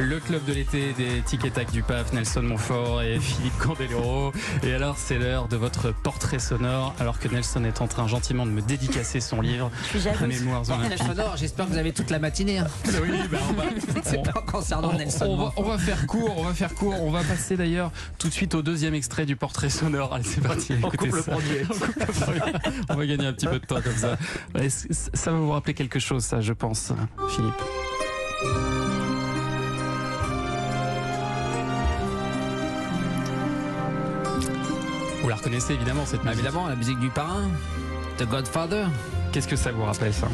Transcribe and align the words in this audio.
Le 0.00 0.18
club 0.18 0.44
de 0.44 0.52
l'été 0.52 0.92
des 0.94 1.22
Tic 1.24 1.50
Tac 1.52 1.70
du 1.70 1.82
PAF, 1.82 2.12
Nelson 2.12 2.42
Montfort 2.42 3.02
et 3.02 3.18
Philippe 3.20 3.56
Candelero. 3.58 4.32
Et 4.62 4.74
alors, 4.74 4.96
c'est 4.98 5.18
l'heure 5.18 5.46
de 5.48 5.56
votre 5.56 5.92
portrait 5.92 6.38
sonore, 6.40 6.94
alors 6.98 7.18
que 7.18 7.28
Nelson 7.28 7.64
est 7.64 7.80
en 7.80 7.86
train 7.86 8.06
gentiment 8.08 8.44
de 8.44 8.50
me 8.50 8.60
dédicacer 8.60 9.20
son 9.20 9.40
livre. 9.40 9.70
Je 9.84 9.88
suis 9.88 10.00
jalouse. 10.00 10.26
Mémoires 10.40 10.68
olympiques. 10.68 10.98
sonore, 10.98 11.36
j'espère 11.36 11.66
que 11.66 11.70
vous 11.72 11.78
avez 11.78 11.92
toute 11.92 12.10
la 12.10 12.18
matinée. 12.18 12.58
hein. 12.58 12.66
Oui, 13.02 13.18
bah, 13.30 13.38
on 13.48 13.52
va, 13.52 13.64
C'est 14.04 14.22
pas 14.22 14.42
concernant 14.42 14.90
on- 14.92 14.98
Nelson. 14.98 15.26
on 15.26 15.36
va, 15.36 15.44
Montfort. 15.44 15.64
on 15.64 15.68
va 15.68 15.78
faire 15.78 16.06
court, 16.06 16.34
on 16.38 16.42
va 16.42 16.54
faire 16.54 16.74
court. 16.74 16.94
On 17.02 17.10
va 17.10 17.22
passer 17.22 17.56
d'ailleurs 17.56 17.90
tout 18.18 18.28
de 18.28 18.32
suite 18.34 18.54
au 18.54 18.62
deuxième 18.62 18.94
extrait 18.94 19.26
du 19.26 19.36
portrait 19.36 19.70
sonore. 19.70 20.12
Allez, 20.12 20.24
c'est 20.24 20.40
parti. 20.42 20.72
écoutez 20.74 21.10
ça. 21.10 21.16
On 21.16 21.16
coupe 21.16 21.16
le 21.16 21.22
premier. 21.22 21.62
On 22.90 22.94
va 22.96 23.06
gagner 23.06 23.26
un 23.26 23.32
petit 23.32 23.46
peu 23.46 23.60
de 23.60 23.66
temps 23.66 23.80
comme 23.80 23.96
ça. 23.96 24.16
Ça 25.14 25.30
va 25.30 25.38
vous 25.38 25.50
rappeler 25.52 25.74
quelque 25.74 25.98
chose, 26.00 26.24
ça, 26.24 26.40
je 26.40 26.52
pense, 26.52 26.92
Philippe. 27.30 27.54
Vous 35.24 35.30
la 35.30 35.36
reconnaissez 35.36 35.72
évidemment 35.72 36.04
cette 36.04 36.20
Bah, 36.22 36.32
musique. 36.32 36.44
évidemment, 36.44 36.68
la 36.68 36.76
musique 36.76 36.98
du 37.00 37.08
parrain, 37.08 37.48
The 38.18 38.28
Godfather. 38.28 38.84
Qu'est-ce 39.32 39.48
que 39.48 39.56
ça 39.56 39.72
vous 39.72 39.82
rappelle 39.82 40.12
ça? 40.12 40.28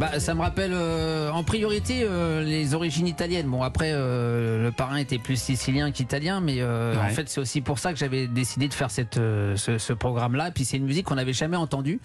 Bah, 0.00 0.18
ça 0.18 0.32
me 0.34 0.40
rappelle 0.40 0.70
euh, 0.72 1.30
en 1.30 1.44
priorité 1.44 2.04
euh, 2.04 2.42
les 2.42 2.72
origines 2.72 3.06
italiennes. 3.06 3.48
Bon, 3.48 3.62
après, 3.62 3.90
euh, 3.92 4.62
le 4.62 4.72
parrain 4.72 4.96
était 4.96 5.18
plus 5.18 5.38
sicilien 5.38 5.90
qu'italien, 5.90 6.40
mais 6.40 6.56
euh, 6.62 6.94
Ouais. 6.94 7.00
en 7.02 7.08
fait, 7.10 7.28
c'est 7.28 7.38
aussi 7.40 7.60
pour 7.60 7.78
ça 7.78 7.92
que 7.92 7.98
j'avais 7.98 8.26
décidé 8.28 8.66
de 8.68 8.72
faire 8.72 8.90
cette, 8.90 9.18
euh, 9.18 9.56
ce, 9.56 9.76
ce 9.76 9.92
programme-là. 9.92 10.52
Puis 10.52 10.64
c'est 10.64 10.78
une 10.78 10.86
musique 10.86 11.04
qu'on 11.04 11.16
n'avait 11.16 11.34
jamais 11.34 11.58
entendue. 11.58 12.00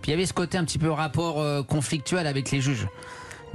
Puis 0.00 0.10
il 0.10 0.10
y 0.12 0.14
avait 0.14 0.24
ce 0.24 0.32
côté 0.32 0.56
un 0.56 0.64
petit 0.64 0.78
peu 0.78 0.90
rapport 0.90 1.38
euh, 1.42 1.62
conflictuel 1.62 2.26
avec 2.26 2.50
les 2.50 2.62
juges. 2.62 2.88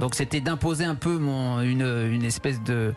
Donc 0.00 0.14
c'était 0.14 0.40
d'imposer 0.40 0.84
un 0.84 0.94
peu 0.96 1.18
mon, 1.18 1.60
une, 1.60 1.82
une 1.82 2.24
espèce 2.24 2.62
de, 2.62 2.92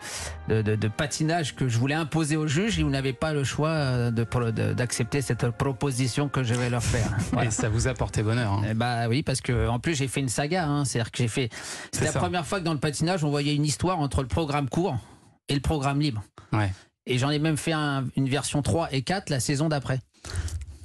de, 0.48 0.62
de- 0.62 0.74
de 0.76 0.88
patinage 0.88 1.54
que 1.54 1.68
je 1.68 1.78
voulais 1.78 1.94
imposer 1.94 2.36
aux 2.36 2.46
juges 2.48 2.78
et 2.78 2.82
vous 2.82 2.90
n'avez 2.90 3.12
pas 3.12 3.32
le 3.32 3.44
choix 3.44 3.68
euh, 3.70 4.10
d'accepter 4.10 5.22
cette 5.22 5.48
proposition 5.50 6.28
que 6.28 6.42
je 6.42 6.54
vais 6.54 6.70
leur 6.70 6.82
faire. 6.82 7.08
Voilà. 7.32 7.48
Et 7.48 7.50
ça 7.52 7.68
vous 7.68 7.86
a 7.88 7.94
porté 7.94 8.22
bonheur. 8.22 8.52
hein. 8.52 8.62
Eh 8.70 8.74
bah 8.74 9.08
oui, 9.08 9.22
parce 9.22 9.40
que 9.40 9.68
en 9.68 9.78
plus 9.78 9.94
j'ai 9.94 10.08
fait 10.08 10.20
une 10.20 10.28
saga. 10.28 10.66
Hein, 10.66 10.84
C'est-à-dire 10.84 11.10
que 11.12 11.18
j'ai 11.18 11.28
fait. 11.28 11.50
C'est 11.92 12.04
la 12.04 12.12
ça. 12.12 12.18
première 12.18 12.44
fois 12.46 12.58
que 12.58 12.64
dans 12.64 12.74
le 12.74 12.80
patinage 12.80 13.22
on 13.24 13.30
voyait 13.30 13.54
une 13.54 13.64
histoire 13.64 13.98
entre 14.00 14.22
le 14.22 14.28
programme 14.28 14.68
court 14.68 14.96
et 15.48 15.54
le 15.54 15.60
programme 15.60 16.00
libre. 16.00 16.22
Ouais. 16.52 16.72
Et 17.06 17.16
j'en 17.16 17.30
ai 17.30 17.38
même 17.38 17.56
fait 17.56 17.72
un- 17.72 18.04
une 18.16 18.28
version 18.28 18.60
3 18.60 18.88
et 18.92 19.02
4 19.02 19.30
la 19.30 19.40
saison 19.40 19.68
d'après. 19.68 20.00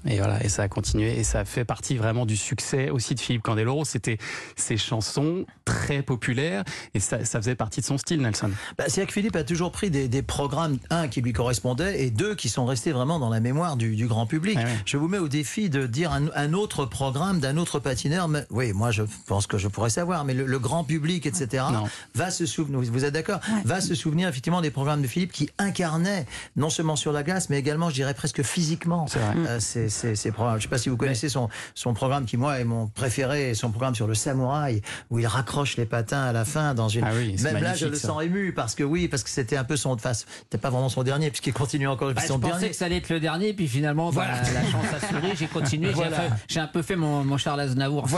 Et 0.05 0.17
voilà, 0.17 0.43
et 0.43 0.49
ça 0.49 0.63
a 0.63 0.67
continué, 0.67 1.17
et 1.17 1.23
ça 1.23 1.45
fait 1.45 1.65
partie 1.65 1.95
vraiment 1.95 2.25
du 2.25 2.35
succès 2.35 2.89
aussi 2.89 3.15
de 3.15 3.19
Philippe 3.19 3.41
Candeloro. 3.43 3.85
C'était 3.85 4.17
ses 4.55 4.77
chansons 4.77 5.45
très 5.65 6.01
populaires, 6.01 6.63
et 6.93 6.99
ça, 6.99 7.23
ça 7.25 7.39
faisait 7.39 7.55
partie 7.55 7.79
de 7.81 7.85
son 7.85 7.97
style, 7.97 8.21
Nelson. 8.21 8.51
Bah, 8.77 8.85
C'est-à-dire 8.87 9.07
que 9.07 9.13
Philippe 9.13 9.35
a 9.35 9.43
toujours 9.43 9.71
pris 9.71 9.89
des, 9.89 10.07
des 10.07 10.21
programmes, 10.21 10.77
un, 10.89 11.07
qui 11.07 11.21
lui 11.21 11.31
correspondaient, 11.33 12.03
et 12.03 12.11
deux, 12.11 12.35
qui 12.35 12.49
sont 12.49 12.65
restés 12.65 12.91
vraiment 12.91 13.17
dans 13.19 13.29
la 13.29 13.39
mémoire 13.39 13.77
du, 13.77 13.95
du 13.95 14.07
grand 14.07 14.25
public. 14.25 14.57
Ouais, 14.57 14.63
ouais. 14.65 14.77
Je 14.85 14.97
vous 14.97 15.07
mets 15.07 15.19
au 15.19 15.27
défi 15.29 15.69
de 15.69 15.87
dire 15.87 16.11
un, 16.11 16.25
un 16.35 16.53
autre 16.53 16.85
programme 16.85 17.39
d'un 17.39 17.57
autre 17.57 17.79
patineur. 17.79 18.27
Mais, 18.27 18.45
oui, 18.49 18.73
moi, 18.73 18.91
je 18.91 19.03
pense 19.27 19.47
que 19.47 19.57
je 19.57 19.67
pourrais 19.67 19.89
savoir, 19.89 20.25
mais 20.25 20.33
le, 20.33 20.45
le 20.45 20.59
grand 20.59 20.83
public, 20.83 21.25
etc., 21.25 21.63
Non. 21.71 21.85
va 22.15 22.29
se 22.31 22.45
souvenir, 22.45 22.79
vous 22.91 23.05
êtes 23.05 23.13
d'accord? 23.13 23.39
Va 23.63 23.79
se 23.81 23.95
souvenir 23.95 24.27
effectivement 24.27 24.61
des 24.61 24.71
programmes 24.71 25.01
de 25.01 25.07
Philippe 25.07 25.31
qui 25.31 25.49
incarnaient, 25.57 26.25
non 26.57 26.69
seulement 26.69 26.95
sur 26.97 27.11
la 27.13 27.23
glace, 27.23 27.49
mais 27.49 27.57
également, 27.57 27.89
je 27.89 27.95
dirais, 27.95 28.13
presque 28.13 28.43
physiquement, 28.43 29.05
euh, 29.15 29.59
ces, 29.59 29.89
programmes. 30.31 30.53
Je 30.53 30.57
ne 30.57 30.61
sais 30.63 30.67
pas 30.69 30.77
si 30.77 30.89
vous 30.89 30.97
connaissez 30.97 31.29
son, 31.29 31.49
son 31.75 31.93
programme 31.93 32.25
qui, 32.25 32.37
moi, 32.37 32.59
est 32.59 32.63
mon 32.63 32.87
préféré, 32.87 33.53
son 33.53 33.69
programme 33.71 33.95
sur 33.95 34.07
le 34.07 34.15
samouraï, 34.15 34.81
où 35.09 35.19
il 35.19 35.27
raccroche 35.27 35.77
les 35.77 35.85
patins 35.85 36.23
à 36.23 36.31
la 36.33 36.45
fin 36.45 36.73
dans 36.73 36.89
une. 36.89 37.03
Ah 37.05 37.11
oui, 37.15 37.35
c'est 37.37 37.53
Même 37.53 37.63
là, 37.63 37.73
je 37.75 37.87
le 37.87 37.95
ça. 37.95 38.07
sens 38.09 38.23
ému 38.23 38.53
parce 38.53 38.75
que 38.75 38.83
oui, 38.83 39.07
parce 39.07 39.23
que 39.23 39.29
c'était 39.29 39.57
un 39.57 39.63
peu 39.63 39.77
son. 39.77 39.91
Enfin, 39.91 40.13
c'était 40.13 40.57
pas 40.57 40.69
vraiment 40.69 40.89
son 40.89 41.03
dernier, 41.03 41.29
puisqu'il 41.29 41.53
continue 41.53 41.87
encore 41.87 42.13
Bah, 42.13 42.21
je 42.21 42.27
son 42.27 42.39
pensais 42.39 42.51
dernier. 42.53 42.69
que 42.69 42.75
ça 42.75 42.85
allait 42.85 42.97
être 42.97 43.09
le 43.09 43.19
dernier, 43.19 43.53
puis 43.53 43.67
finalement 43.67 44.11
bah, 44.11 44.25
la 44.27 44.63
chance 44.71 44.85
a 44.95 44.99
souri, 45.07 45.31
j'ai 45.37 45.47
continué, 45.47 45.87
j'ai 45.89 45.93
Voilà. 45.93 46.17
un 46.57 46.67
peu 46.67 46.81
fait 46.81 46.95
mon, 46.95 47.23
mon 47.23 47.37
Charles 47.37 47.59
Aznavour. 47.61 48.07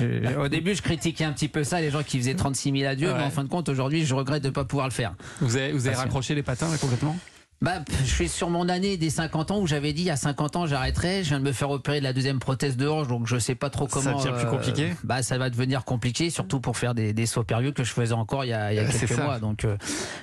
Je- 0.00 0.36
au 0.36 0.48
début 0.48 0.74
je 0.74 0.82
critiquais 0.82 1.24
un 1.24 1.32
petit 1.32 1.48
peu 1.48 1.64
ça, 1.64 1.80
les 1.80 1.90
gens 1.90 2.02
qui 2.02 2.18
faisaient 2.18 2.34
36 2.34 2.72
000 2.72 2.90
adieux, 2.90 3.08
Ouais. 3.12 3.18
mais 3.18 3.24
en 3.24 3.30
fin 3.30 3.44
de 3.44 3.48
compte 3.48 3.68
aujourd'hui 3.68 4.04
je 4.04 4.14
regrette 4.14 4.42
de 4.42 4.48
ne 4.48 4.52
pas 4.52 4.64
pouvoir 4.64 4.86
le 4.88 4.92
faire. 4.92 5.14
Vous 5.40 5.56
avez, 5.56 5.72
vous 5.72 5.86
avez 5.86 5.96
raccroché 5.96 6.34
les 6.34 6.42
patins 6.42 6.68
là, 6.70 6.76
complètement? 6.78 7.16
Bah, 7.62 7.76
je 8.00 8.04
suis 8.04 8.28
sur 8.28 8.50
mon 8.50 8.68
année 8.68 8.98
des 8.98 9.08
50 9.08 9.50
ans 9.50 9.60
où 9.60 9.66
j'avais 9.66 9.94
dit 9.94 10.10
à 10.10 10.16
50 10.16 10.56
ans 10.56 10.66
j'arrêterai. 10.66 11.24
Je 11.24 11.30
viens 11.30 11.38
de 11.40 11.44
me 11.44 11.52
faire 11.52 11.70
opérer 11.70 12.00
de 12.00 12.04
la 12.04 12.12
deuxième 12.12 12.38
prothèse 12.38 12.76
de 12.76 12.86
hanche, 12.86 13.08
donc 13.08 13.26
je 13.26 13.38
sais 13.38 13.54
pas 13.54 13.70
trop 13.70 13.88
Ça 13.88 14.00
comment. 14.02 14.18
devient 14.22 14.34
plus 14.38 14.46
compliqué 14.48 14.92
Bah, 15.04 15.22
ça 15.22 15.38
va 15.38 15.48
devenir 15.48 15.84
compliqué, 15.86 16.28
surtout 16.28 16.60
pour 16.60 16.76
faire 16.76 16.94
des, 16.94 17.14
des 17.14 17.24
sauts 17.24 17.44
périlleux 17.44 17.72
que 17.72 17.82
je 17.82 17.92
faisais 17.92 18.12
encore 18.12 18.44
il 18.44 18.48
y 18.48 18.52
a, 18.52 18.72
il 18.72 18.76
y 18.76 18.78
a 18.78 18.82
Euh, 18.82 18.88
c'est 18.92 19.06
quelques 19.06 19.14
ça. 19.14 19.24
mois. 19.24 19.38
Donc, 19.38 19.64
euh, 19.64 19.76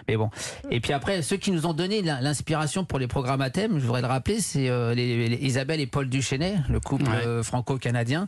mais 0.08 0.16
bon. 0.16 0.30
Et 0.70 0.80
puis 0.80 0.94
après, 0.94 1.24
ceux 1.24 1.38
qui 1.38 1.50
nous 1.52 1.66
ont 1.66 1.74
donné 1.74 2.04
l'in- 2.04 2.22
l'inspiration 2.22 2.86
pour 2.86 3.00
les 3.00 3.08
programmes 3.08 3.42
à 3.42 3.50
thème, 3.50 3.80
je 3.80 3.86
voudrais 3.86 4.02
le 4.02 4.08
rappeler, 4.08 4.40
c'est 4.40 4.70
euh, 4.70 4.94
les, 4.94 5.28
les- 5.28 5.38
Isabelle 5.44 5.80
et 5.82 5.88
Paul 5.88 6.08
Duchesnet, 6.10 6.58
le 6.70 6.80
couple 6.80 7.04
Ouais. 7.06 7.26
euh, 7.26 7.42
franco-canadien, 7.42 8.28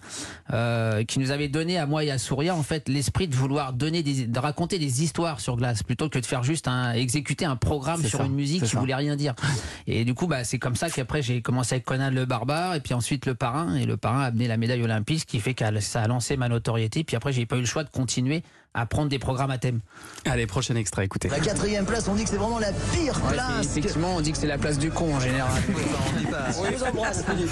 euh, 0.52 1.04
qui 1.04 1.20
nous 1.20 1.30
avait 1.30 1.48
donné 1.48 1.78
à 1.78 1.86
moi 1.86 2.04
et 2.04 2.10
à 2.10 2.18
Souria 2.18 2.56
en 2.56 2.64
fait 2.64 2.90
l'esprit 2.90 3.28
de 3.28 3.36
vouloir 3.36 3.72
donner 3.74 4.02
des, 4.02 4.26
de 4.26 4.40
raconter 4.40 4.80
des 4.80 5.04
histoires 5.04 5.40
sur 5.40 5.58
glace 5.58 5.84
plutôt 5.84 6.10
que 6.10 6.18
de 6.18 6.26
faire 6.26 6.42
juste 6.44 6.68
un 6.68 6.94
exécuter 6.94 7.46
un 7.46 7.56
programme 7.56 8.04
sur 8.04 8.18
ça, 8.20 8.26
une 8.26 8.34
musique 8.34 8.64
qui 8.64 8.70
ça. 8.70 8.80
voulait 8.80 8.95
rien 8.96 9.16
dire. 9.16 9.34
Et 9.88 10.06
du 10.06 10.14
coup, 10.14 10.28
bah, 10.28 10.44
c'est 10.44 10.60
comme 10.60 10.76
ça 10.76 10.90
qu'après 10.90 11.22
j'ai 11.22 11.42
commencé 11.42 11.76
avec 11.76 11.86
Conan 11.86 12.10
le 12.12 12.26
barbare 12.26 12.76
et 12.76 12.80
puis 12.80 12.94
ensuite 12.94 13.26
le 13.26 13.36
parrain. 13.36 13.76
Et 13.76 13.86
le 13.86 13.98
parrain 13.98 14.22
a 14.22 14.26
amené 14.26 14.48
la 14.48 14.58
médaille 14.58 14.84
olympique, 14.84 15.22
ce 15.22 15.26
qui 15.26 15.40
fait 15.40 15.54
que 15.54 15.64
ça 15.82 16.02
a 16.02 16.08
lancé 16.08 16.38
ma 16.38 16.50
notoriété. 16.50 17.04
Puis 17.04 17.16
après, 17.16 17.32
j'ai 17.34 17.46
pas 17.46 17.58
eu 17.58 17.62
le 17.62 17.66
choix 17.66 17.84
de 17.84 17.90
continuer 17.90 18.44
à 18.78 18.86
prendre 18.86 19.08
des 19.08 19.20
programmes 19.20 19.52
à 19.52 19.58
thème. 19.58 19.80
Allez, 20.26 20.48
prochain 20.48 20.76
extrait, 20.76 21.06
écoutez. 21.06 21.30
La 21.30 21.40
quatrième 21.40 21.86
place, 21.86 22.10
on 22.10 22.16
dit 22.16 22.26
que 22.26 22.30
c'est 22.30 22.36
vraiment 22.36 22.60
la 22.60 22.74
pire 22.94 23.18
place. 23.22 23.62
que- 23.62 23.66
effectivement, 23.80 24.16
on 24.18 24.20
dit 24.22 24.34
que 24.34 24.38
c'est 24.38 24.48
la 24.48 24.58
place 24.58 24.78
du 24.78 24.92
con 24.92 25.16
en 25.16 25.20
général. 25.22 25.50
On 26.58 26.64
vous 26.72 26.84
embrasse, 26.84 27.24
Philippe. 27.26 27.50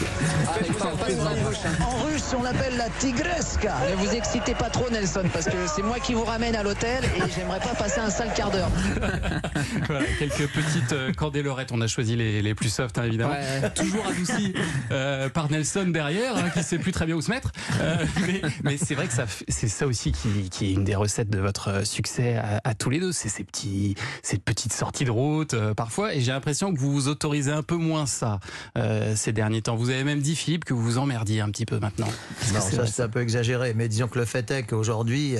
En 1.81 2.03
russe, 2.05 2.35
on 2.37 2.43
l'appelle 2.43 2.75
la 2.77 2.89
tigresca. 2.99 3.73
Ne 3.91 3.95
vous 4.05 4.13
excitez 4.13 4.53
pas 4.53 4.69
trop, 4.69 4.89
Nelson, 4.89 5.23
parce 5.31 5.45
que 5.45 5.55
c'est 5.73 5.81
moi 5.81 5.99
qui 5.99 6.13
vous 6.13 6.23
ramène 6.25 6.55
à 6.55 6.63
l'hôtel 6.63 7.03
et 7.05 7.29
j'aimerais 7.33 7.59
pas 7.59 7.73
passer 7.75 7.99
un 8.01 8.09
sale 8.09 8.33
quart 8.35 8.51
d'heure. 8.51 8.69
Voilà, 9.93 10.07
quelques 10.17 10.47
petites 10.47 10.93
euh, 10.93 11.13
candélorettes. 11.13 11.71
On 11.71 11.79
a 11.79 11.85
choisi 11.85 12.15
les, 12.15 12.41
les 12.41 12.55
plus 12.55 12.69
soft, 12.69 12.97
hein, 12.97 13.03
évidemment. 13.03 13.33
Ouais. 13.33 13.69
Toujours 13.75 14.07
adouci 14.07 14.55
euh, 14.89 15.29
par 15.29 15.51
Nelson 15.51 15.85
derrière, 15.89 16.35
hein, 16.35 16.49
qui 16.49 16.63
sait 16.63 16.79
plus 16.79 16.91
très 16.91 17.05
bien 17.05 17.15
où 17.15 17.21
se 17.21 17.29
mettre. 17.29 17.51
Euh, 17.79 18.03
mais 18.25 18.41
mais 18.63 18.77
c'est 18.77 18.95
vrai 18.95 19.05
que 19.05 19.13
ça, 19.13 19.25
c'est 19.47 19.67
ça 19.67 19.85
aussi 19.85 20.11
qui, 20.11 20.49
qui 20.49 20.65
est 20.65 20.73
une 20.73 20.83
des 20.83 20.95
recettes 20.95 21.29
de 21.29 21.37
votre 21.37 21.67
euh, 21.67 21.83
succès 21.83 22.37
à, 22.37 22.59
à 22.63 22.73
tous 22.73 22.89
les 22.89 22.99
deux. 22.99 23.11
C'est 23.11 23.29
ces 23.29 23.43
petits, 23.43 23.93
ces 24.23 24.39
petites 24.39 24.73
sorties 24.73 25.05
de 25.05 25.11
route 25.11 25.53
euh, 25.53 25.75
parfois. 25.75 26.15
Et 26.15 26.21
j'ai 26.21 26.31
l'impression 26.31 26.73
que 26.73 26.79
vous 26.79 26.91
vous 26.91 27.07
autorisez 27.07 27.51
un 27.51 27.61
peu 27.61 27.75
moins 27.75 28.07
ça 28.07 28.39
euh, 28.79 29.15
ces 29.15 29.31
derniers 29.31 29.61
temps. 29.61 29.75
Vous 29.75 29.91
avez 29.91 30.03
même 30.03 30.21
dit 30.21 30.35
Philippe 30.35 30.65
que 30.65 30.73
vous 30.73 30.81
vous 30.81 30.97
emmerdiez 30.97 31.41
un 31.41 31.51
petit 31.51 31.67
peu 31.67 31.77
maintenant. 31.77 32.09
Non, 32.51 32.61
ça 32.61 32.87
c'est 32.87 33.03
un 33.03 33.09
peu 33.09 33.21
exagéré, 33.21 33.75
mais 33.75 33.87
disons 33.89 34.07
que 34.07 34.17
le 34.17 34.25
fait 34.25 34.49
est 34.49 34.63
qu'aujourd'hui, 34.63 35.35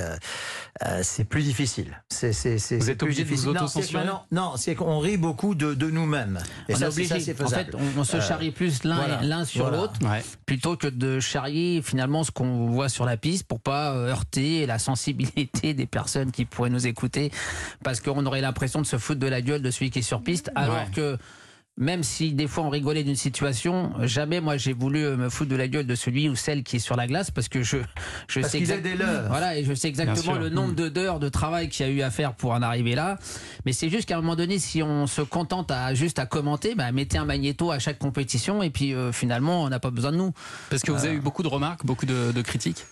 euh, 0.86 1.02
c'est 1.04 1.24
plus 1.24 1.44
difficile. 1.44 2.02
C'est, 2.10 2.34
c'est, 2.34 2.58
c'est, 2.58 2.78
Vous 2.78 2.86
c'est 2.86 2.92
êtes 2.94 2.98
plus 2.98 3.06
obligé 3.06 3.24
de 3.24 3.30
vous 3.30 3.54
difficile. 3.54 4.00
Non, 4.08 4.20
Non, 4.32 4.54
c'est 4.58 4.74
qu'on 4.74 4.98
rit 4.98 5.18
beaucoup 5.18 5.54
de, 5.54 5.76
de 5.76 5.90
nous-mêmes. 5.92 6.40
Et 6.68 6.74
on 6.74 6.78
ça, 6.78 6.86
est 6.86 6.90
obligé. 6.90 7.14
en 7.44 7.48
fait, 7.48 7.76
on, 7.76 8.00
on 8.00 8.04
se 8.04 8.18
Euh, 8.18 8.22
charrie 8.22 8.50
plus 8.50 8.84
l'un 8.84 8.96
voilà, 8.96 9.46
sur 9.46 9.64
voilà. 9.66 9.78
l'autre. 9.78 9.94
Ouais. 10.02 10.24
plutôt 10.48 10.76
que 10.76 10.88
de 10.88 11.20
charrier 11.20 11.82
finalement 11.84 12.24
ce 12.24 12.32
qu'on 12.32 12.66
voit 12.68 12.90
sur 12.90 13.06
la 13.06 13.18
piste 13.18 13.46
pour 13.48 13.60
pas 13.60 13.94
euh, 13.94 14.10
heurter 14.10 14.66
la 14.66 14.80
sensibilité 14.80 15.74
des 15.76 15.86
personnes 15.86 16.32
qui 16.32 16.46
pourraient 16.46 16.72
nous 16.72 16.88
écouter 16.88 17.32
parce 17.84 18.00
qu'on 18.02 18.26
aurait 18.26 18.42
l'impression 18.42 18.82
de 18.82 18.88
se 18.88 18.98
foutre 18.98 19.20
de 19.20 19.28
la 19.28 19.42
gueule 19.42 19.62
de 19.62 19.70
celui 19.72 19.92
qui 19.92 20.00
est 20.00 20.02
sur 20.02 20.24
piste 20.24 20.50
alors 20.56 20.74
Ouais. 20.76 20.88
que 20.96 21.18
même 21.78 22.04
si 22.04 22.34
des 22.34 22.48
fois 22.48 22.64
on 22.66 22.70
rigolait 22.70 23.04
d'une 23.04 23.16
situation, 23.16 23.92
jamais 24.04 24.42
moi 24.42 24.58
j'ai 24.58 24.74
voulu 24.74 25.04
euh, 25.04 25.18
me 25.18 25.30
foutre 25.30 25.50
de 25.50 25.56
la 25.56 25.68
gueule 25.68 25.88
de 25.88 25.96
celui 25.96 26.30
ou 26.30 26.36
celle 26.36 26.62
qui 26.64 26.76
est 26.76 26.80
sur 26.80 26.96
la 26.96 27.08
glace 27.08 27.32
parce 27.32 27.50
que 27.50 27.64
je 27.64 27.78
je 28.28 28.40
Parce 28.42 28.52
sais 28.52 28.60
qu'il 28.60 28.70
est 28.70 28.76
exact- 28.76 28.84
des 28.84 28.96
leurs. 28.96 29.28
voilà 29.28 29.58
et 29.58 29.64
je 29.64 29.74
sais 29.74 29.88
exactement 29.88 30.36
le 30.36 30.50
nombre 30.50 30.76
de 30.76 30.88
d'heures 30.88 31.20
de 31.20 31.30
travail 31.30 31.70
qu'il 31.70 31.86
y 31.88 31.90
a 31.90 31.92
eu 31.92 32.02
à 32.04 32.12
faire 32.12 32.34
pour 32.36 32.52
en 32.52 32.62
arriver 32.62 32.94
là. 32.94 33.18
Mais 33.66 33.74
c'est 33.74 33.90
juste 33.90 34.08
qu'à 34.08 34.18
un 34.18 34.22
moment 34.22 34.36
donné, 34.36 34.60
si 34.60 34.84
on 34.84 35.08
se 35.08 35.22
contente 35.24 35.72
à 35.72 35.94
juste 35.96 36.20
à 36.20 36.28
commenter, 36.28 36.76
bah, 36.76 36.92
mettez 36.92 37.18
un 37.18 37.26
magnéto 37.26 37.72
à 37.72 37.80
chaque 37.80 37.98
compétition 37.98 38.62
et 38.62 38.70
puis 38.70 38.94
euh, 38.94 39.12
finalement 39.12 39.64
on 39.64 39.70
n'a 39.70 39.80
pas 39.80 39.90
besoin 39.92 40.12
de 40.12 40.18
nous. 40.18 40.32
Parce 40.70 40.84
que 40.84 40.92
vous 40.92 41.06
avez 41.06 41.16
eu 41.16 41.22
beaucoup 41.22 41.42
de 41.44 41.48
remarques, 41.48 41.86
beaucoup 41.86 42.06
de, 42.06 42.32
de 42.32 42.42
critiques? 42.44 42.86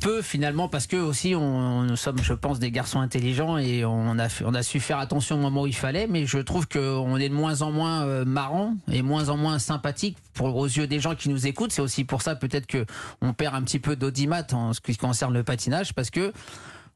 Peu 0.00 0.22
finalement 0.22 0.68
parce 0.68 0.86
que 0.86 0.96
aussi 0.96 1.34
on, 1.34 1.82
nous 1.82 1.96
sommes 1.96 2.22
je 2.22 2.32
pense 2.32 2.58
des 2.58 2.70
garçons 2.70 3.00
intelligents 3.00 3.58
et 3.58 3.84
on 3.84 4.18
a, 4.18 4.28
on 4.44 4.54
a 4.54 4.62
su 4.62 4.78
faire 4.80 4.98
attention 4.98 5.36
au 5.36 5.40
moment 5.40 5.62
où 5.62 5.66
il 5.66 5.74
fallait. 5.74 6.06
Mais 6.06 6.26
je 6.26 6.38
trouve 6.38 6.68
qu'on 6.68 7.16
est 7.16 7.28
de 7.28 7.34
moins 7.34 7.62
en 7.62 7.72
moins 7.72 8.04
euh, 8.04 8.24
marrant 8.24 8.74
et 8.90 9.02
moins 9.02 9.28
en 9.28 9.36
moins 9.36 9.58
sympathique 9.58 10.16
pour, 10.34 10.54
aux 10.56 10.66
yeux 10.66 10.86
des 10.86 11.00
gens 11.00 11.14
qui 11.14 11.28
nous 11.28 11.46
écoutent. 11.46 11.72
C'est 11.72 11.82
aussi 11.82 12.04
pour 12.04 12.22
ça 12.22 12.36
peut-être 12.36 12.66
que 12.66 12.86
on 13.20 13.32
perd 13.32 13.54
un 13.54 13.62
petit 13.62 13.78
peu 13.78 13.96
d'audimat 13.96 14.46
en 14.52 14.72
ce 14.72 14.80
qui 14.80 14.96
concerne 14.96 15.34
le 15.34 15.42
patinage 15.42 15.92
parce 15.92 16.10
que 16.10 16.32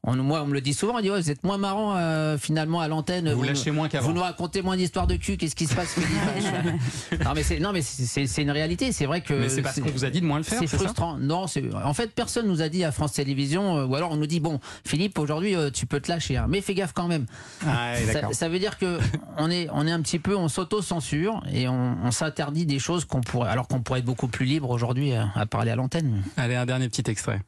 On, 0.03 0.15
moi, 0.15 0.41
on 0.41 0.47
me 0.47 0.53
le 0.53 0.61
dit 0.61 0.73
souvent, 0.73 0.95
on 0.97 1.01
dit 1.01 1.11
ouais, 1.11 1.21
vous 1.21 1.29
êtes 1.29 1.43
moins 1.43 1.59
marrant 1.59 1.95
euh, 1.95 2.35
finalement 2.35 2.81
à 2.81 2.87
l'antenne. 2.87 3.31
Vous 3.33 3.43
lâchez 3.43 3.69
moins 3.69 3.87
qu'avant. 3.87 4.07
Vous 4.07 4.13
nous 4.13 4.21
racontez 4.21 4.63
moins 4.63 4.75
d'histoires 4.75 5.05
de 5.05 5.15
cul. 5.15 5.37
Qu'est-ce 5.37 5.55
qui 5.55 5.67
se 5.67 5.75
passe 5.75 5.93
Philippe 5.93 7.21
Non 7.23 7.33
mais 7.35 7.43
c'est 7.43 7.59
non 7.59 7.71
mais 7.71 7.81
c'est 7.83 8.41
une 8.41 8.49
réalité. 8.49 8.91
C'est 8.91 9.05
vrai 9.05 9.21
que 9.21 9.33
Mais 9.35 9.49
c'est 9.49 9.61
parce 9.61 9.79
qu'on 9.79 9.91
vous 9.91 10.03
a 10.03 10.09
dit 10.09 10.19
de 10.21 10.25
moins 10.25 10.37
le 10.39 10.43
faire, 10.43 10.59
c'est 10.59 10.65
frustrant. 10.67 11.17
Non, 11.19 11.45
en 11.83 11.93
fait 11.93 12.15
personne 12.15 12.47
nous 12.47 12.63
a 12.63 12.69
dit 12.69 12.83
à 12.83 12.91
France 12.91 13.13
Télévisions 13.13 13.77
euh, 13.77 13.85
ou 13.85 13.95
alors 13.95 14.11
on 14.11 14.15
nous 14.15 14.25
dit 14.25 14.39
bon 14.39 14.59
Philippe 14.85 15.19
aujourd'hui 15.19 15.55
euh, 15.55 15.69
tu 15.69 15.85
peux 15.85 15.99
te 15.99 16.11
lâcher, 16.11 16.35
hein, 16.37 16.47
mais 16.49 16.61
fais 16.61 16.73
gaffe 16.73 16.93
quand 16.93 17.07
même. 17.07 17.27
Ah, 17.67 17.93
Ça, 18.11 18.21
ça 18.31 18.49
veut 18.49 18.59
dire 18.59 18.79
que 18.79 18.97
on 19.37 19.51
est, 19.51 19.67
on 19.71 19.85
est 19.85 19.91
un 19.91 20.01
petit 20.01 20.19
peu, 20.19 20.35
on 20.35 20.47
s'auto-censure 20.47 21.43
et 21.53 21.67
on, 21.67 21.97
on 22.03 22.11
s'interdit 22.11 22.65
des 22.65 22.79
choses 22.79 23.05
qu'on 23.05 23.21
pourrait, 23.21 23.49
alors 23.49 23.67
qu'on 23.67 23.81
pourrait 23.81 23.99
être 23.99 24.05
beaucoup 24.05 24.27
plus 24.27 24.45
libre 24.47 24.71
aujourd'hui 24.71 25.13
à, 25.13 25.29
à 25.35 25.45
parler 25.45 25.69
à 25.69 25.75
l'antenne. 25.75 26.23
Allez, 26.37 26.55
un 26.55 26.65
dernier 26.65 26.89
petit 26.89 27.09
extrait. 27.09 27.39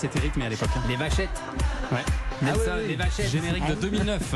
C'était 0.00 0.18
rythmé 0.20 0.46
à 0.46 0.48
l'époque. 0.48 0.68
hein. 0.76 0.80
Les 0.88 0.96
vachettes. 0.96 1.28
Ouais. 1.92 1.98
Nelson, 2.42 2.60
oui, 2.76 2.82
oui. 2.82 2.88
les 2.88 2.96
vachettes. 2.96 3.28
Générique 3.28 3.66
de 3.66 3.74
2009 3.74 4.34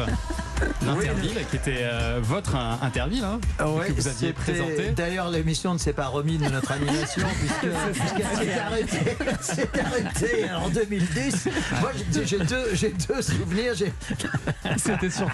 d'Interville, 0.83 1.39
qui 1.51 1.57
était 1.57 1.79
euh, 1.83 2.21
votre 2.23 2.57
euh, 2.57 2.75
Interville, 2.83 3.25
hein, 3.25 3.41
Ouais, 3.67 3.89
que 3.89 3.93
vous 3.93 4.09
aviez 4.09 4.33
présenté. 4.33 4.91
D'ailleurs, 4.97 5.31
l'émission 5.31 5.73
ne 5.75 5.79
s'est 5.79 5.93
pas 5.93 6.07
remise 6.07 6.41
de 6.41 6.49
notre 6.49 6.73
animation 6.73 7.27
puisque- 7.39 7.75
puisqu'elle 7.93 8.47
s'est 8.47 8.59
arrêtée, 8.61 9.17
s'est 9.41 9.69
arrêtée 9.81 10.51
en 10.55 10.69
2010. 10.69 11.49
Moi, 11.81 11.91
j'ai- 12.25 12.39
deux, 12.39 12.73
deux 13.09 13.23
souvenirs. 13.23 13.73
C'était 14.77 15.11
sur 15.11 15.29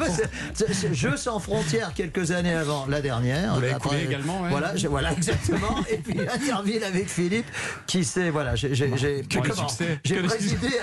Jeux 0.92 1.16
sans 1.16 1.38
frontières 1.38 1.92
quelques 1.94 2.30
années 2.30 2.54
avant 2.54 2.86
la 2.86 3.00
dernière. 3.00 3.54
Vous 3.54 3.64
Après, 3.66 3.78
coulé 3.78 4.04
également, 4.04 4.42
ouais. 4.42 4.50
Voilà, 4.50 4.72
voilà, 4.88 5.12
exactement. 5.12 5.76
Et 5.90 5.96
puis 5.98 6.18
Interville 6.34 6.84
avec 6.84 7.08
Philippe, 7.08 7.46
qui 7.86 8.04
s'est 8.04 8.30
voilà, 8.30 8.54
j'ai 8.56 8.68
présidé 8.68 9.24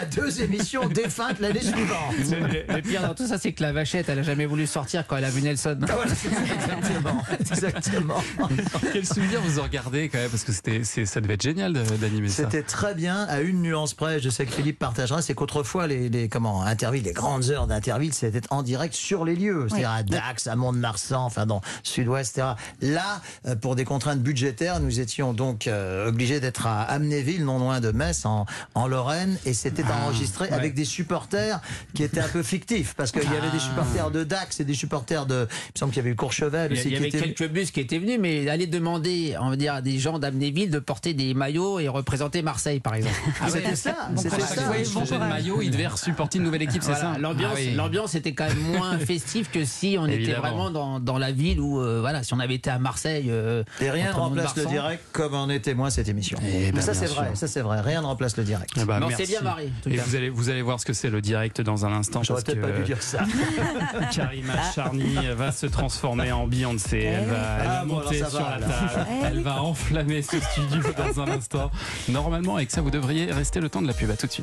à 0.01 0.05
deux 0.05 0.41
émissions 0.41 0.87
défuntes 0.87 1.39
l'année 1.39 1.61
suivante. 1.61 2.13
Le, 2.29 2.75
le 2.75 2.81
pire 2.81 3.01
dans 3.01 3.13
tout 3.13 3.27
ça, 3.27 3.37
c'est 3.37 3.53
que 3.53 3.63
la 3.63 3.71
vachette, 3.71 4.09
elle 4.09 4.19
a 4.19 4.23
jamais 4.27 4.45
voulu 4.45 4.67
sortir 4.67 5.05
quand 5.07 5.15
elle 5.17 5.25
a 5.25 5.29
vu 5.29 5.41
Nelson. 5.41 5.77
Ça, 5.87 5.95
exactement, 6.05 7.23
exactement. 7.39 8.21
Quel 8.93 9.05
souvenir 9.05 9.41
vous 9.41 9.59
en 9.59 9.63
regardez 9.63 10.09
quand 10.09 10.17
même 10.19 10.29
Parce 10.29 10.43
que 10.43 10.51
c'était, 10.51 10.83
c'est- 10.83 11.05
ça 11.05 11.21
devait 11.21 11.35
être 11.35 11.41
génial 11.41 11.73
d'animer 11.73 12.27
ça. 12.29 12.43
C'était 12.43 12.61
très 12.63 12.93
bien, 12.93 13.23
à 13.29 13.39
une 13.39 13.61
nuance 13.61 13.93
près, 13.93 14.19
je 14.19 14.29
sais 14.29 14.45
que 14.45 14.51
Philippe 14.51 14.79
partagera, 14.79 15.21
c'est 15.21 15.33
qu'autrefois, 15.33 15.87
les, 15.87 16.09
les, 16.09 16.27
comment, 16.29 16.61
Interville, 16.63 17.03
les 17.03 17.13
grandes 17.13 17.49
heures 17.49 17.67
d'Interville, 17.67 18.13
c'était 18.13 18.41
en 18.49 18.63
direct 18.63 18.93
sur 18.93 19.23
les 19.25 19.35
lieux, 19.35 19.67
c'est-à-dire 19.69 19.91
à 19.91 20.03
Dax, 20.03 20.47
à 20.47 20.55
Mont-de-Marsan, 20.55 21.23
enfin 21.23 21.45
dans 21.45 21.61
Sud-Ouest, 21.83 22.37
etc. 22.37 22.53
Là, 22.81 23.21
euh, 23.47 23.55
pour 23.55 23.75
des 23.75 23.85
contraintes 23.85 24.19
budgétaires, 24.21 24.79
nous 24.81 24.99
étions 24.99 25.33
donc 25.33 25.67
euh, 25.67 26.09
obligés 26.09 26.39
d'être 26.41 26.67
à 26.67 26.81
Amnéville, 26.81 27.45
non 27.45 27.59
loin 27.59 27.79
de 27.79 27.91
Metz, 27.91 28.25
en, 28.25 28.45
en 28.75 28.87
Lorraine, 28.87 29.37
et 29.45 29.53
c'était 29.53 29.83
enregistré 30.03 30.49
avec 30.49 30.73
des 30.73 30.85
supporters 30.85 31.61
qui 31.93 32.03
étaient 32.03 32.19
un 32.19 32.27
peu 32.27 32.43
fictifs, 32.43 32.93
parce 32.95 33.11
qu'il 33.11 33.23
y 33.23 33.37
avait 33.37 33.51
des 33.51 33.59
supporters 33.59 34.11
de 34.11 34.16
Dax 34.23 34.59
et 34.59 34.65
des 34.65 34.73
supporters 34.73 35.25
de, 35.25 35.47
il 35.49 35.71
me 35.75 35.79
semble 35.79 35.91
qu'il 35.91 36.01
y 36.01 36.05
avait 36.05 36.11
eu 36.11 36.15
Courchevel 36.15 36.71
Il 36.71 36.75
y, 36.77 36.79
aussi 36.79 36.89
il 36.89 36.93
y 36.93 37.09
qui 37.09 37.17
avait 37.17 37.33
quelques 37.33 37.51
bus 37.51 37.71
qui 37.71 37.79
étaient 37.79 37.99
venus, 37.99 38.17
mais 38.19 38.47
aller 38.49 38.67
demander, 38.67 39.35
on 39.41 39.49
va 39.49 39.55
dire, 39.55 39.73
à 39.75 39.81
des 39.81 39.99
gens 39.99 40.19
d'Amnéville 40.19 40.69
de 40.71 40.79
porter 40.79 41.13
des 41.13 41.33
maillots 41.33 41.79
et 41.79 41.87
représenter 41.87 42.41
Marseille, 42.41 42.79
par 42.79 42.95
exemple. 42.95 43.15
C'était 43.49 43.75
ça, 43.75 44.09
c'était 44.15 44.29
chaque 44.39 44.41
ça. 44.49 44.61
fois, 44.63 44.77
il 44.77 44.85
changeait 44.85 45.15
de 45.15 45.19
maillot, 45.19 45.61
il 45.61 45.71
devait 45.71 45.87
supporter 45.95 46.37
une 46.37 46.43
nouvelle 46.45 46.61
équipe, 46.63 46.81
c'est 46.83 46.91
Voilà, 46.93 47.13
ça 47.13 47.19
L'ambiance, 47.19 47.53
Ah 47.55 47.59
oui. 47.59 47.73
l'ambiance 47.75 48.15
était 48.15 48.33
quand 48.33 48.47
même 48.47 48.59
moins 48.59 48.97
festive 48.99 49.49
que 49.51 49.65
si 49.65 49.97
on 49.99 50.07
était 50.07 50.33
vraiment 50.33 50.69
dans, 50.69 50.99
dans 50.99 51.17
la 51.17 51.31
ville 51.31 51.59
où, 51.59 51.79
euh, 51.81 51.99
voilà, 52.01 52.23
si 52.23 52.33
on 52.33 52.39
avait 52.39 52.55
été 52.55 52.69
à 52.69 52.79
Marseille. 52.79 53.27
euh, 53.29 53.63
Et 53.81 53.89
rien 53.89 54.09
ne 54.09 54.13
remplace 54.17 54.55
le 54.55 54.65
direct 54.65 55.03
comme 55.11 55.33
en 55.33 55.49
est 55.49 55.59
témoin 55.59 55.89
cette 55.89 56.07
émission. 56.09 56.37
Eh 56.43 56.71
ben, 56.71 56.81
ça 56.81 56.93
c'est 56.93 57.05
vrai, 57.07 57.31
ça 57.35 57.47
c'est 57.47 57.61
vrai, 57.61 57.81
rien 57.81 58.01
ne 58.01 58.05
remplace 58.07 58.37
le 58.37 58.43
direct. 58.43 58.71
Ah 58.77 58.85
bah, 58.85 58.97
Mais 58.99 59.05
on 59.05 59.09
merci. 59.09 59.25
s'est 59.25 59.31
bien 59.31 59.41
marré, 59.41 59.69
Et 59.89 59.97
vous 59.97 60.15
allez, 60.15 60.29
vous 60.29 60.49
allez 60.49 60.61
voir 60.61 60.79
ce 60.79 60.85
que 60.85 60.93
c'est 60.93 61.09
le 61.09 61.21
direct 61.21 61.61
dans 61.61 61.85
un 61.85 61.91
instant. 61.93 62.23
J'aurais 62.23 62.41
peut-être 62.43 62.61
que 62.61 62.65
pas 62.67 62.71
dû 62.77 62.83
dire 62.83 63.01
ça. 63.01 63.19
Karima 64.11 64.53
Charny 64.73 65.15
va 65.35 65.51
se 65.51 65.65
transformer 65.67 66.31
en 66.31 66.47
Beyoncé. 66.47 66.99
Elle 66.99 67.25
va, 67.25 67.35
elle 67.59 67.67
va 67.67 67.79
Ah, 67.81 67.85
bon, 67.85 67.95
monter 67.95 68.17
sur 68.17 68.29
va, 68.29 68.57
la 68.59 68.67
table. 68.67 69.07
Elle 69.25 69.41
va 69.41 69.61
enflammer 69.61 70.21
ce 70.21 70.39
studio 70.39 70.81
dans 70.97 71.21
un 71.21 71.27
instant. 71.29 71.71
Normalement, 72.09 72.55
avec 72.55 72.71
ça, 72.71 72.81
vous 72.81 72.91
devriez 72.91 73.31
rester 73.31 73.59
le 73.59 73.69
temps 73.69 73.81
de 73.81 73.87
la 73.87 73.93
pub. 73.93 74.09
À 74.09 74.15
tout 74.17 74.27
de 74.27 74.31
suite. 74.31 74.35